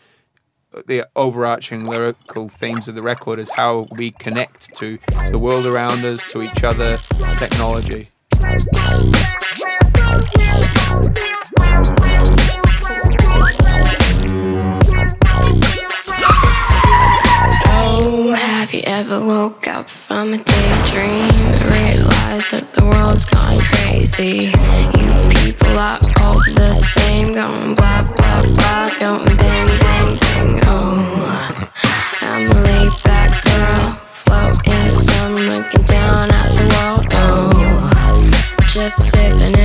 the 0.86 1.08
overarching 1.16 1.86
lyrical 1.86 2.50
themes 2.50 2.88
of 2.88 2.96
the 2.96 3.02
record 3.02 3.40
is 3.40 3.50
how 3.50 3.88
we 3.92 4.12
connect 4.12 4.74
to 4.76 5.00
the 5.32 5.40
world 5.40 5.66
around 5.66 6.06
us, 6.06 6.32
to 6.32 6.42
each 6.44 6.64
other, 6.64 6.98
technology. 7.40 8.12
Oh, 8.40 8.46
ever 18.86 19.26
woke 19.26 19.68
up 19.68 19.90
from 19.90 20.34
a 20.34 20.38
daydream 20.38 21.32
and 21.32 21.62
realized 21.62 22.52
that 22.52 22.68
the 22.74 22.86
world's 22.86 23.26
gone 23.26 23.60
crazy? 23.60 24.52
You 24.98 25.10
people 25.34 25.78
are 25.80 26.00
all 26.22 26.38
the 26.54 26.76
same, 26.76 27.34
going 27.34 27.74
blah 27.74 28.04
blah 28.04 28.42
blah, 28.56 28.90
going 29.00 29.36
bang 29.38 29.68
bang 29.80 30.18
bang. 30.20 30.62
Oh, 30.66 31.72
I'm 32.22 32.67
Just 38.88 39.12
sipping 39.12 39.57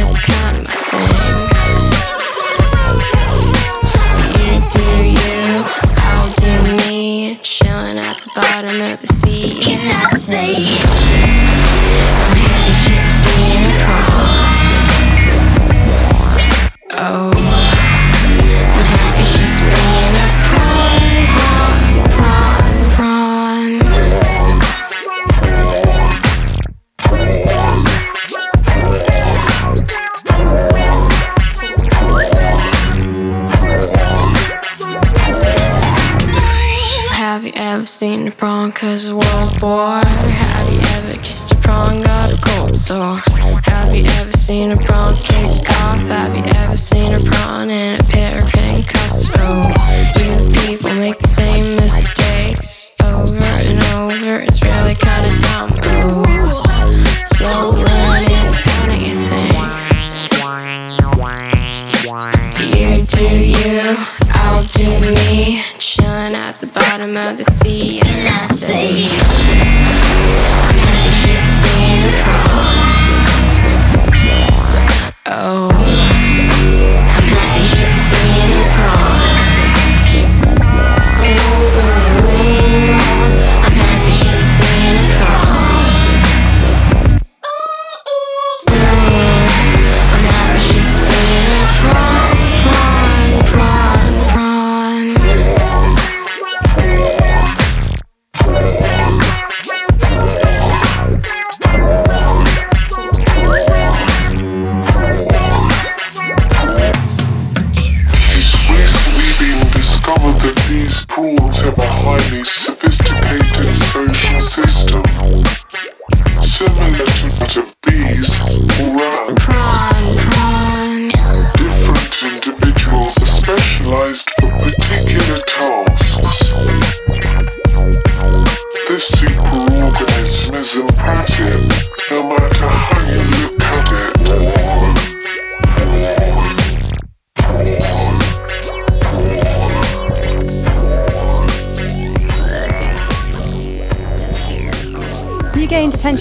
cause 38.75 39.13
World 39.13 39.61
War? 39.61 40.32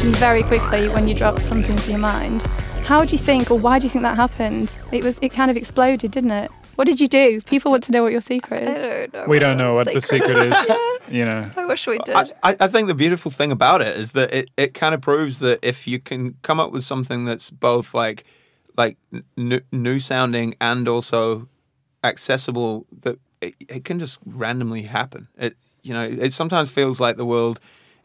Attention 0.01 0.20
very 0.20 0.41
quickly 0.41 0.89
when 0.89 1.08
you 1.08 1.13
dropped 1.13 1.43
something 1.43 1.77
for 1.77 1.91
your 1.91 2.00
mind. 2.00 2.41
How 2.84 3.05
do 3.05 3.12
you 3.12 3.20
think, 3.20 3.51
or 3.51 3.60
why 3.60 3.77
do 3.77 3.84
you 3.84 3.89
think 3.89 4.01
that 4.01 4.15
happened? 4.15 4.75
It 4.91 5.03
was, 5.03 5.20
it 5.22 5.29
kind 5.29 5.51
of 5.51 5.58
exploded, 5.58 6.12
didn't 6.12 6.31
it? 6.31 6.50
What 6.75 6.86
did 6.86 7.00
you 7.00 7.08
do? 7.08 7.39
People 7.41 7.72
want 7.72 7.84
to 7.84 7.91
know 7.91 8.01
what 8.01 8.12
your 8.12 8.22
secret 8.22 8.67
I 8.67 8.72
is. 8.72 8.81
don't 8.81 9.13
know. 9.13 9.25
We 9.27 9.38
don't 9.38 9.58
know 9.58 9.75
what 9.75 9.93
the 9.93 10.01
secret 10.01 10.38
is. 10.38 10.72
you 11.10 11.24
know. 11.24 11.51
I 11.55 11.65
wish 11.65 11.86
we 11.86 12.00
did. 12.00 12.15
I, 12.15 12.25
I 12.41 12.55
I 12.62 12.67
think 12.67 12.88
the 12.88 12.96
beautiful 12.96 13.29
thing 13.29 13.51
about 13.51 13.81
it 13.81 13.96
is 13.96 14.13
that 14.13 14.34
it, 14.34 14.50
it 14.58 14.74
kind 14.74 14.96
of 14.96 15.01
proves 15.01 15.38
that 15.39 15.60
if 15.62 15.86
you 15.86 16.00
can 16.00 16.36
come 16.41 16.60
up 16.60 16.72
with 16.72 16.84
something 16.84 17.25
that's 17.25 17.51
both 17.51 17.93
like 17.93 18.24
like 18.77 18.98
n- 19.13 19.24
new, 19.38 19.62
new 19.72 20.00
sounding 20.00 20.55
and 20.60 20.88
also 20.88 21.48
accessible, 22.03 22.88
that 23.01 23.20
it, 23.41 23.53
it 23.67 23.86
can 23.86 24.00
just 24.00 24.20
randomly 24.25 24.84
happen. 24.84 25.27
It 25.38 25.58
you 25.84 25.93
know 25.93 26.05
it 26.05 26.34
sometimes 26.34 26.72
feels 26.72 27.00
like 27.00 27.17
the 27.17 27.25
world 27.25 27.60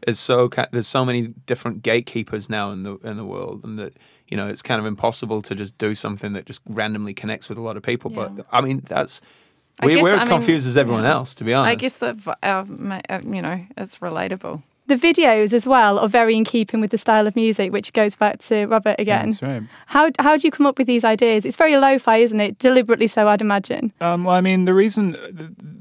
is 0.05 0.19
so 0.19 0.49
there's 0.71 0.87
so 0.87 1.05
many 1.05 1.33
different 1.45 1.81
gatekeepers 1.81 2.49
now 2.49 2.71
in 2.71 2.83
the 2.83 2.97
in 2.97 3.17
the 3.17 3.25
world, 3.25 3.63
and 3.63 3.79
that 3.79 3.93
you 4.27 4.37
know 4.37 4.47
it's 4.47 4.61
kind 4.61 4.79
of 4.79 4.85
impossible 4.85 5.41
to 5.43 5.55
just 5.55 5.77
do 5.77 5.95
something 5.95 6.33
that 6.33 6.45
just 6.45 6.61
randomly 6.67 7.13
connects 7.13 7.49
with 7.49 7.57
a 7.57 7.61
lot 7.61 7.77
of 7.77 7.83
people. 7.83 8.11
Yeah. 8.11 8.29
But 8.29 8.45
I 8.51 8.61
mean 8.61 8.81
that's. 8.85 9.21
We, 9.83 10.01
we're 10.01 10.15
as 10.15 10.23
I 10.23 10.25
mean, 10.25 10.37
confused 10.37 10.67
as 10.67 10.75
everyone 10.75 11.03
yeah. 11.03 11.11
else, 11.11 11.35
to 11.35 11.43
be 11.43 11.53
honest. 11.53 11.69
I 11.69 11.75
guess 11.75 11.99
that 11.99 12.15
v- 12.15 12.31
uh, 12.41 12.65
you 13.23 13.41
know 13.41 13.63
it's 13.77 13.99
relatable. 13.99 14.63
The 14.87 14.95
videos 14.95 15.53
as 15.53 15.67
well 15.67 15.99
are 15.99 16.07
very 16.07 16.35
in 16.35 16.45
keeping 16.45 16.79
with 16.79 16.91
the 16.91 16.97
style 16.97 17.27
of 17.27 17.35
music, 17.35 17.73
which 17.73 17.91
goes 17.91 18.15
back 18.15 18.39
to 18.39 18.65
Robert 18.67 18.95
again. 18.99 19.25
That's 19.25 19.41
right. 19.41 19.63
How 19.87 20.11
how 20.19 20.37
do 20.37 20.47
you 20.47 20.51
come 20.51 20.65
up 20.65 20.77
with 20.77 20.87
these 20.87 21.03
ideas? 21.03 21.45
It's 21.45 21.57
very 21.57 21.75
lo-fi, 21.75 22.17
isn't 22.17 22.39
it? 22.39 22.57
Deliberately 22.57 23.07
so, 23.07 23.27
I'd 23.27 23.41
imagine. 23.41 23.91
Um, 23.99 24.23
well, 24.23 24.35
I 24.35 24.41
mean, 24.41 24.65
the 24.65 24.73
reason 24.73 25.17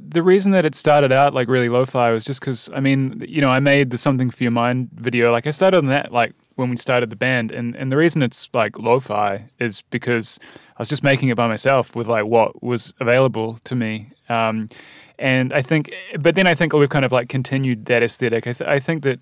the 0.08 0.22
reason 0.22 0.52
that 0.52 0.64
it 0.64 0.74
started 0.74 1.12
out 1.12 1.34
like 1.34 1.48
really 1.48 1.68
lo-fi 1.68 2.10
was 2.10 2.24
just 2.24 2.40
because 2.40 2.68
I 2.74 2.80
mean, 2.80 3.24
you 3.28 3.40
know, 3.40 3.50
I 3.50 3.60
made 3.60 3.90
the 3.90 3.98
"Something 3.98 4.28
for 4.30 4.42
Your 4.42 4.50
Mind" 4.50 4.90
video. 4.94 5.30
Like, 5.30 5.46
I 5.46 5.50
started 5.50 5.78
on 5.78 5.86
that 5.86 6.10
like 6.12 6.34
when 6.56 6.70
we 6.70 6.76
started 6.76 7.10
the 7.10 7.16
band, 7.16 7.52
and 7.52 7.76
and 7.76 7.92
the 7.92 7.96
reason 7.96 8.22
it's 8.22 8.48
like 8.52 8.78
lo-fi 8.78 9.48
is 9.58 9.82
because 9.82 10.38
I 10.76 10.80
was 10.80 10.88
just 10.88 11.02
making 11.02 11.28
it 11.28 11.36
by 11.36 11.46
myself 11.46 11.94
with 11.94 12.08
like 12.08 12.26
what 12.26 12.62
was 12.62 12.92
available 13.00 13.58
to 13.64 13.74
me. 13.76 14.10
Um, 14.28 14.68
and 15.18 15.52
I 15.52 15.62
think, 15.62 15.90
but 16.20 16.34
then 16.34 16.46
I 16.46 16.54
think 16.54 16.74
we've 16.74 16.90
kind 16.90 17.04
of 17.04 17.12
like 17.12 17.28
continued 17.30 17.86
that 17.86 18.02
aesthetic. 18.02 18.46
I, 18.46 18.52
th- 18.52 18.68
I 18.68 18.78
think 18.78 19.02
that 19.04 19.20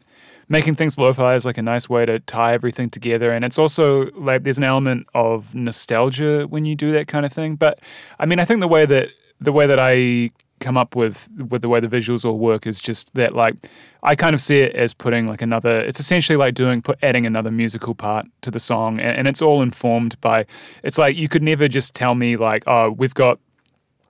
making 0.49 0.75
things 0.75 0.99
lo-fi 0.99 1.35
is 1.35 1.47
like 1.47 1.59
a 1.59 1.63
nice 1.63 1.89
way 1.89 2.05
to 2.05 2.19
tie 2.21 2.53
everything 2.53 2.91
together 2.91 3.31
and 3.31 3.45
it's 3.45 3.59
also 3.59 4.11
like 4.13 4.43
there's 4.43 4.59
an 4.59 4.65
element 4.65 5.07
of 5.15 5.55
nostalgia 5.55 6.47
when 6.49 6.67
you 6.67 6.75
do 6.75 6.93
that 6.93 7.09
kind 7.09 7.25
of 7.25 7.33
thing 7.33 7.57
but 7.57 7.81
i 8.19 8.27
mean 8.27 8.39
i 8.39 8.45
think 8.45 8.61
the 8.61 8.69
way 8.69 8.85
that 8.85 9.09
the 9.41 9.53
way 9.53 9.67
that 9.67 9.79
i 9.79 10.31
come 10.61 10.79
up 10.79 10.97
with 10.97 11.29
with 11.49 11.63
the 11.63 11.69
way 11.69 11.81
the 11.81 11.89
visuals 11.89 12.25
all 12.25 12.39
work 12.39 12.67
is 12.67 12.81
just 12.81 13.13
that 13.15 13.35
like 13.35 13.55
i 14.03 14.15
kind 14.15 14.35
of 14.35 14.41
see 14.41 14.61
it 14.61 14.75
as 14.75 14.95
putting 14.95 15.27
like 15.27 15.43
another 15.43 15.81
it's 15.81 16.01
essentially 16.01 16.37
like 16.37 16.55
doing 16.55 16.81
put 16.81 16.99
adding 17.03 17.27
another 17.27 17.51
musical 17.51 17.95
part 17.95 18.27
to 18.41 18.51
the 18.51 18.61
song 18.61 18.99
and, 19.01 19.19
and 19.19 19.29
it's 19.29 19.43
all 19.43 19.63
informed 19.63 20.19
by 20.21 20.47
it's 20.83 20.97
like 20.97 21.17
you 21.17 21.29
could 21.29 21.43
never 21.43 21.69
just 21.69 21.95
tell 21.95 22.15
me 22.15 22.37
like 22.37 22.63
oh 22.67 22.91
we've 22.91 23.15
got 23.15 23.39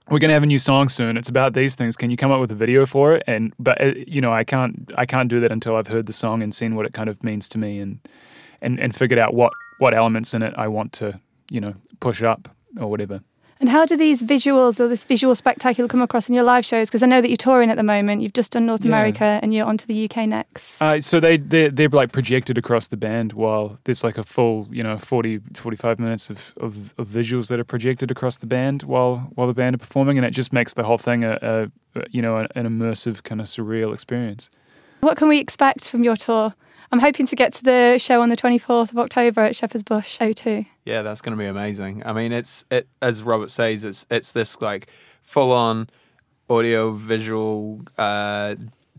we're 0.09 0.19
going 0.19 0.29
to 0.29 0.35
have 0.35 0.43
a 0.43 0.45
new 0.45 0.59
song 0.59 0.87
soon. 0.87 1.17
It's 1.17 1.29
about 1.29 1.53
these 1.53 1.73
things. 1.73 1.97
Can 1.97 2.11
you 2.11 2.17
come 2.17 2.31
up 2.31 2.39
with 2.39 2.51
a 2.51 2.55
video 2.55 2.85
for 2.85 3.15
it? 3.15 3.23
And 3.25 3.53
but 3.57 3.81
uh, 3.81 3.93
you 4.05 4.21
know 4.21 4.31
i 4.31 4.43
can't 4.43 4.91
i 4.97 5.05
can't 5.05 5.29
do 5.29 5.39
that 5.39 5.51
until 5.51 5.75
i've 5.75 5.87
heard 5.87 6.05
the 6.05 6.13
song 6.13 6.43
and 6.43 6.53
seen 6.53 6.75
what 6.75 6.85
it 6.85 6.93
kind 6.93 7.09
of 7.09 7.23
means 7.23 7.49
to 7.49 7.57
me 7.57 7.79
and 7.79 7.99
and 8.61 8.79
and 8.79 8.95
figured 8.95 9.19
out 9.19 9.33
what 9.33 9.53
what 9.79 9.93
elements 9.93 10.33
in 10.33 10.41
it 10.41 10.53
i 10.57 10.67
want 10.67 10.93
to 10.93 11.19
you 11.49 11.59
know 11.59 11.73
push 11.99 12.21
up 12.21 12.49
or 12.79 12.87
whatever 12.87 13.21
And 13.65 13.71
how 13.71 13.83
do 13.83 13.97
these 13.97 14.21
visuals 14.21 14.79
or 14.79 14.87
this 14.87 15.03
visual 15.05 15.33
spectacle 15.33 15.87
come 15.87 15.99
across 15.99 16.29
in 16.29 16.35
your 16.35 16.43
live 16.43 16.63
shows? 16.63 16.87
Because 16.87 17.01
I 17.01 17.07
know 17.07 17.19
that 17.19 17.29
you're 17.29 17.35
touring 17.35 17.71
at 17.71 17.77
the 17.77 17.83
moment. 17.83 18.21
You've 18.21 18.33
just 18.33 18.51
done 18.51 18.67
North 18.67 18.85
Yeah. 18.85 18.89
America 18.89 19.39
and 19.41 19.55
you're 19.55 19.65
on 19.65 19.75
to 19.79 19.87
the 19.87 20.05
UK 20.07 20.27
next. 20.27 20.79
uh, 20.83 21.01
so 21.01 21.19
they 21.19 21.37
they're, 21.37 21.71
they're 21.71 21.89
like 21.89 22.11
projected 22.11 22.59
across 22.59 22.89
the 22.89 22.95
band 22.97 23.33
while 23.33 23.79
there's 23.85 24.03
like 24.03 24.19
a 24.19 24.23
full 24.23 24.67
you 24.69 24.83
know 24.83 24.99
40 24.99 25.39
45 25.55 25.97
minutes 25.97 26.29
of, 26.29 26.53
of, 26.57 26.93
of 26.99 27.07
visuals 27.07 27.47
that 27.47 27.59
are 27.59 27.63
projected 27.63 28.11
across 28.11 28.37
the 28.37 28.45
band 28.45 28.83
while 28.83 29.31
while 29.33 29.47
the 29.47 29.55
band 29.55 29.73
are 29.73 29.79
performing 29.79 30.19
and 30.19 30.27
it 30.27 30.31
just 30.31 30.53
makes 30.53 30.75
the 30.75 30.83
whole 30.83 30.99
thing 30.99 31.23
a, 31.23 31.39
a 31.95 32.03
you 32.11 32.21
know 32.21 32.37
an 32.37 32.65
immersive 32.67 33.23
kind 33.23 33.41
of 33.41 33.47
surreal 33.47 33.95
experience 33.95 34.47
What 34.99 35.17
can 35.17 35.27
we 35.27 35.39
expect 35.39 35.89
from 35.89 36.03
your 36.03 36.15
tour? 36.17 36.53
I'm 36.91 36.99
hoping 36.99 37.27
to 37.27 37.35
get 37.35 37.53
to 37.53 37.63
the 37.63 37.97
show 37.97 38.21
on 38.21 38.29
the 38.29 38.37
24th 38.37 38.91
of 38.91 38.97
October 38.97 39.41
at 39.41 39.55
Shepherd's 39.55 39.83
Bush 39.83 40.19
O2. 40.19 40.65
Yeah, 40.85 41.01
that's 41.01 41.21
going 41.21 41.37
to 41.37 41.41
be 41.41 41.47
amazing. 41.47 42.03
I 42.05 42.13
mean, 42.13 42.31
it's 42.31 42.65
it 42.69 42.87
as 43.01 43.23
Robert 43.23 43.51
says, 43.51 43.83
it's 43.83 44.05
it's 44.09 44.31
this 44.31 44.61
like 44.61 44.87
full 45.21 45.51
on 45.51 45.89
audio 46.49 46.91
visual 46.91 47.81
uh, 47.97 48.55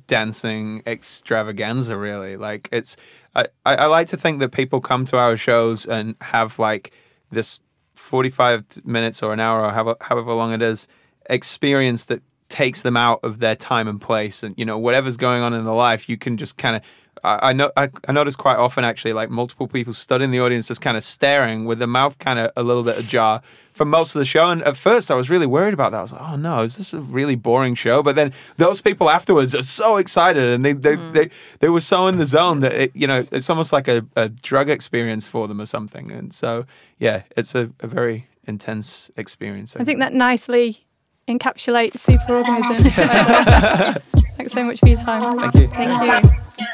dancing 0.06 0.82
extravaganza. 0.86 1.96
Really, 1.96 2.36
like 2.36 2.68
it's. 2.72 2.96
I, 3.34 3.46
I 3.66 3.84
like 3.86 4.06
to 4.08 4.16
think 4.16 4.40
that 4.40 4.52
people 4.52 4.80
come 4.80 5.04
to 5.06 5.18
our 5.18 5.36
shows 5.36 5.84
and 5.84 6.16
have 6.22 6.58
like 6.58 6.92
this 7.30 7.60
forty 7.94 8.30
five 8.30 8.64
minutes 8.84 9.22
or 9.22 9.32
an 9.32 9.40
hour 9.40 9.62
or 9.62 9.72
however 9.72 9.96
however 10.00 10.32
long 10.32 10.52
it 10.52 10.62
is 10.62 10.88
experience 11.28 12.04
that 12.04 12.22
takes 12.48 12.82
them 12.82 12.96
out 12.96 13.20
of 13.24 13.40
their 13.40 13.56
time 13.56 13.88
and 13.88 14.00
place 14.00 14.42
and 14.42 14.54
you 14.56 14.64
know 14.64 14.78
whatever's 14.78 15.16
going 15.16 15.42
on 15.42 15.52
in 15.52 15.64
their 15.64 15.74
life 15.74 16.08
you 16.08 16.16
can 16.16 16.36
just 16.36 16.56
kind 16.56 16.76
of 16.76 16.82
I, 17.26 17.50
I 17.50 17.52
know 17.52 17.72
I, 17.76 17.90
I 18.06 18.12
notice 18.12 18.36
quite 18.36 18.56
often 18.56 18.84
actually 18.84 19.12
like 19.12 19.28
multiple 19.30 19.66
people 19.66 19.92
stood 19.92 20.22
in 20.22 20.30
the 20.30 20.40
audience 20.40 20.68
just 20.68 20.80
kind 20.80 20.96
of 20.96 21.02
staring 21.02 21.64
with 21.64 21.80
the 21.80 21.86
mouth 21.86 22.18
kind 22.18 22.38
of 22.38 22.52
a 22.56 22.62
little 22.62 22.82
bit 22.82 22.96
ajar 22.98 23.42
for 23.72 23.84
most 23.84 24.14
of 24.14 24.20
the 24.20 24.24
show. 24.24 24.50
And 24.50 24.62
at 24.62 24.76
first 24.76 25.10
I 25.10 25.14
was 25.14 25.28
really 25.28 25.46
worried 25.46 25.74
about 25.74 25.90
that. 25.92 25.98
I 25.98 26.02
was 26.02 26.12
like 26.12 26.22
oh 26.22 26.36
no 26.36 26.60
is 26.60 26.76
this 26.76 26.94
a 26.94 27.00
really 27.00 27.34
boring 27.34 27.74
show? 27.74 28.02
But 28.02 28.14
then 28.14 28.32
those 28.56 28.80
people 28.80 29.10
afterwards 29.10 29.54
are 29.54 29.62
so 29.62 29.96
excited 29.96 30.44
and 30.44 30.64
they 30.64 30.72
they, 30.72 30.94
hmm. 30.94 31.12
they, 31.12 31.30
they 31.58 31.68
were 31.68 31.80
so 31.80 32.06
in 32.06 32.18
the 32.18 32.26
zone 32.26 32.60
that 32.60 32.72
it, 32.72 32.92
you 32.94 33.06
know 33.06 33.22
it's 33.32 33.50
almost 33.50 33.72
like 33.72 33.88
a, 33.88 34.06
a 34.14 34.28
drug 34.28 34.70
experience 34.70 35.26
for 35.26 35.48
them 35.48 35.60
or 35.60 35.66
something. 35.66 36.10
And 36.12 36.32
so 36.32 36.64
yeah 36.98 37.22
it's 37.36 37.54
a, 37.54 37.70
a 37.80 37.88
very 37.88 38.28
intense 38.44 39.10
experience. 39.16 39.74
I 39.76 39.84
think 39.84 39.98
that 39.98 40.14
nicely 40.14 40.86
encapsulates 41.28 42.06
superorganism. 42.06 44.00
Thanks 44.36 44.52
so 44.52 44.64
much 44.64 44.80
for 44.80 44.88
your 44.88 44.98
time. 44.98 45.38
thank 45.38 45.54
you. 45.54 45.68
Thank 45.68 46.32
you. 46.62 46.66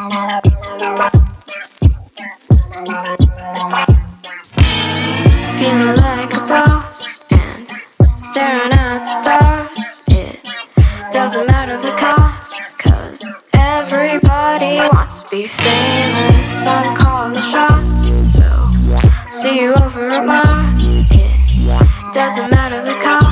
Feeling 0.00 0.16
like 5.96 6.32
a 6.32 6.40
boss 6.48 7.20
and 7.30 7.68
staring 8.16 8.72
at 8.72 9.00
the 9.04 9.12
stars. 9.20 10.02
It 10.08 10.40
doesn't 11.12 11.46
matter 11.48 11.76
the 11.76 11.92
cost, 11.98 12.58
cause 12.78 13.22
everybody 13.52 14.76
wants 14.78 15.20
to 15.24 15.28
be 15.28 15.46
famous. 15.46 16.66
I'm 16.66 16.96
calling 16.96 17.34
the 17.34 17.42
shots, 17.42 18.08
so 18.38 18.48
see 19.28 19.60
you 19.60 19.74
over 19.74 20.08
at 20.08 20.24
Mars. 20.24 21.10
It 21.10 22.14
doesn't 22.14 22.48
matter 22.50 22.82
the 22.82 22.98
cost, 23.02 23.29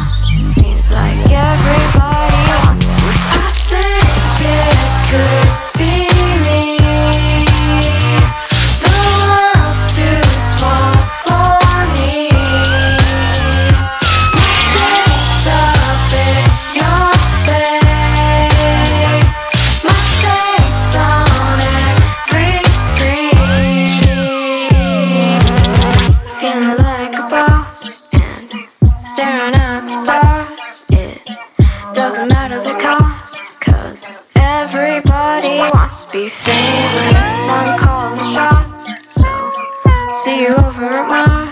see 40.28 40.42
you 40.42 40.48
over 40.48 40.84
at 40.84 41.08
Mars. 41.08 41.47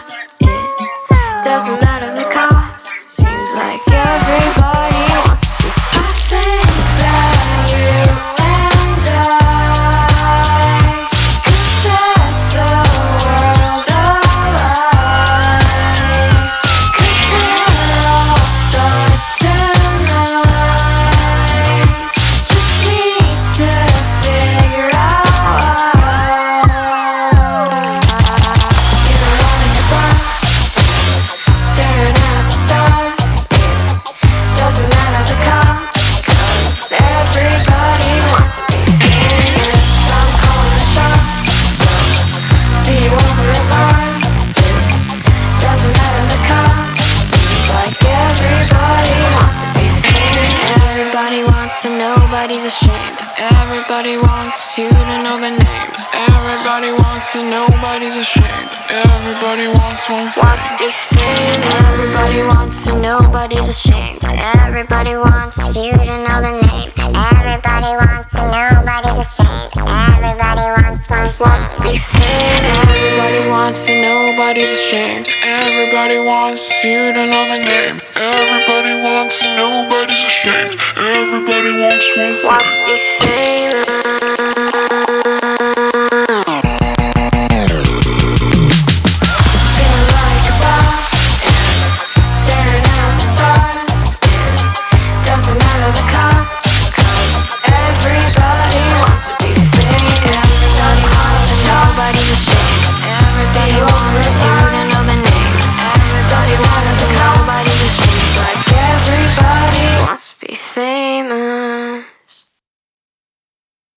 Everybody 65.06 65.30
wants 65.30 65.76
you 65.76 65.92
to 65.92 66.04
know 66.04 66.38
the 66.42 66.52
name. 66.66 66.90
Everybody 66.98 67.94
wants 67.94 68.34
and 68.34 68.50
nobody's 68.50 69.22
ashamed. 69.22 69.70
Everybody 69.86 70.66
wants 70.82 71.08
one 71.08 71.32
Wants 71.38 71.72
to 71.74 71.82
be 71.82 71.96
famous. 71.96 72.72
Everybody 72.90 73.48
wants 73.48 73.88
and 73.88 74.02
nobody's 74.02 74.72
ashamed. 74.72 75.28
Everybody 75.44 76.18
wants 76.18 76.82
you 76.82 77.12
to 77.12 77.22
know 77.24 77.46
the 77.46 77.62
name. 77.62 78.02
Everybody 78.16 79.00
wants 79.06 79.40
and 79.42 79.54
nobody's 79.54 80.24
ashamed. 80.24 80.74
Everybody 80.96 81.70
wants 81.78 82.16
one. 82.16 82.42
Wants 82.42 82.74
to 82.74 82.84
be 82.86 82.98
famous. 83.20 83.85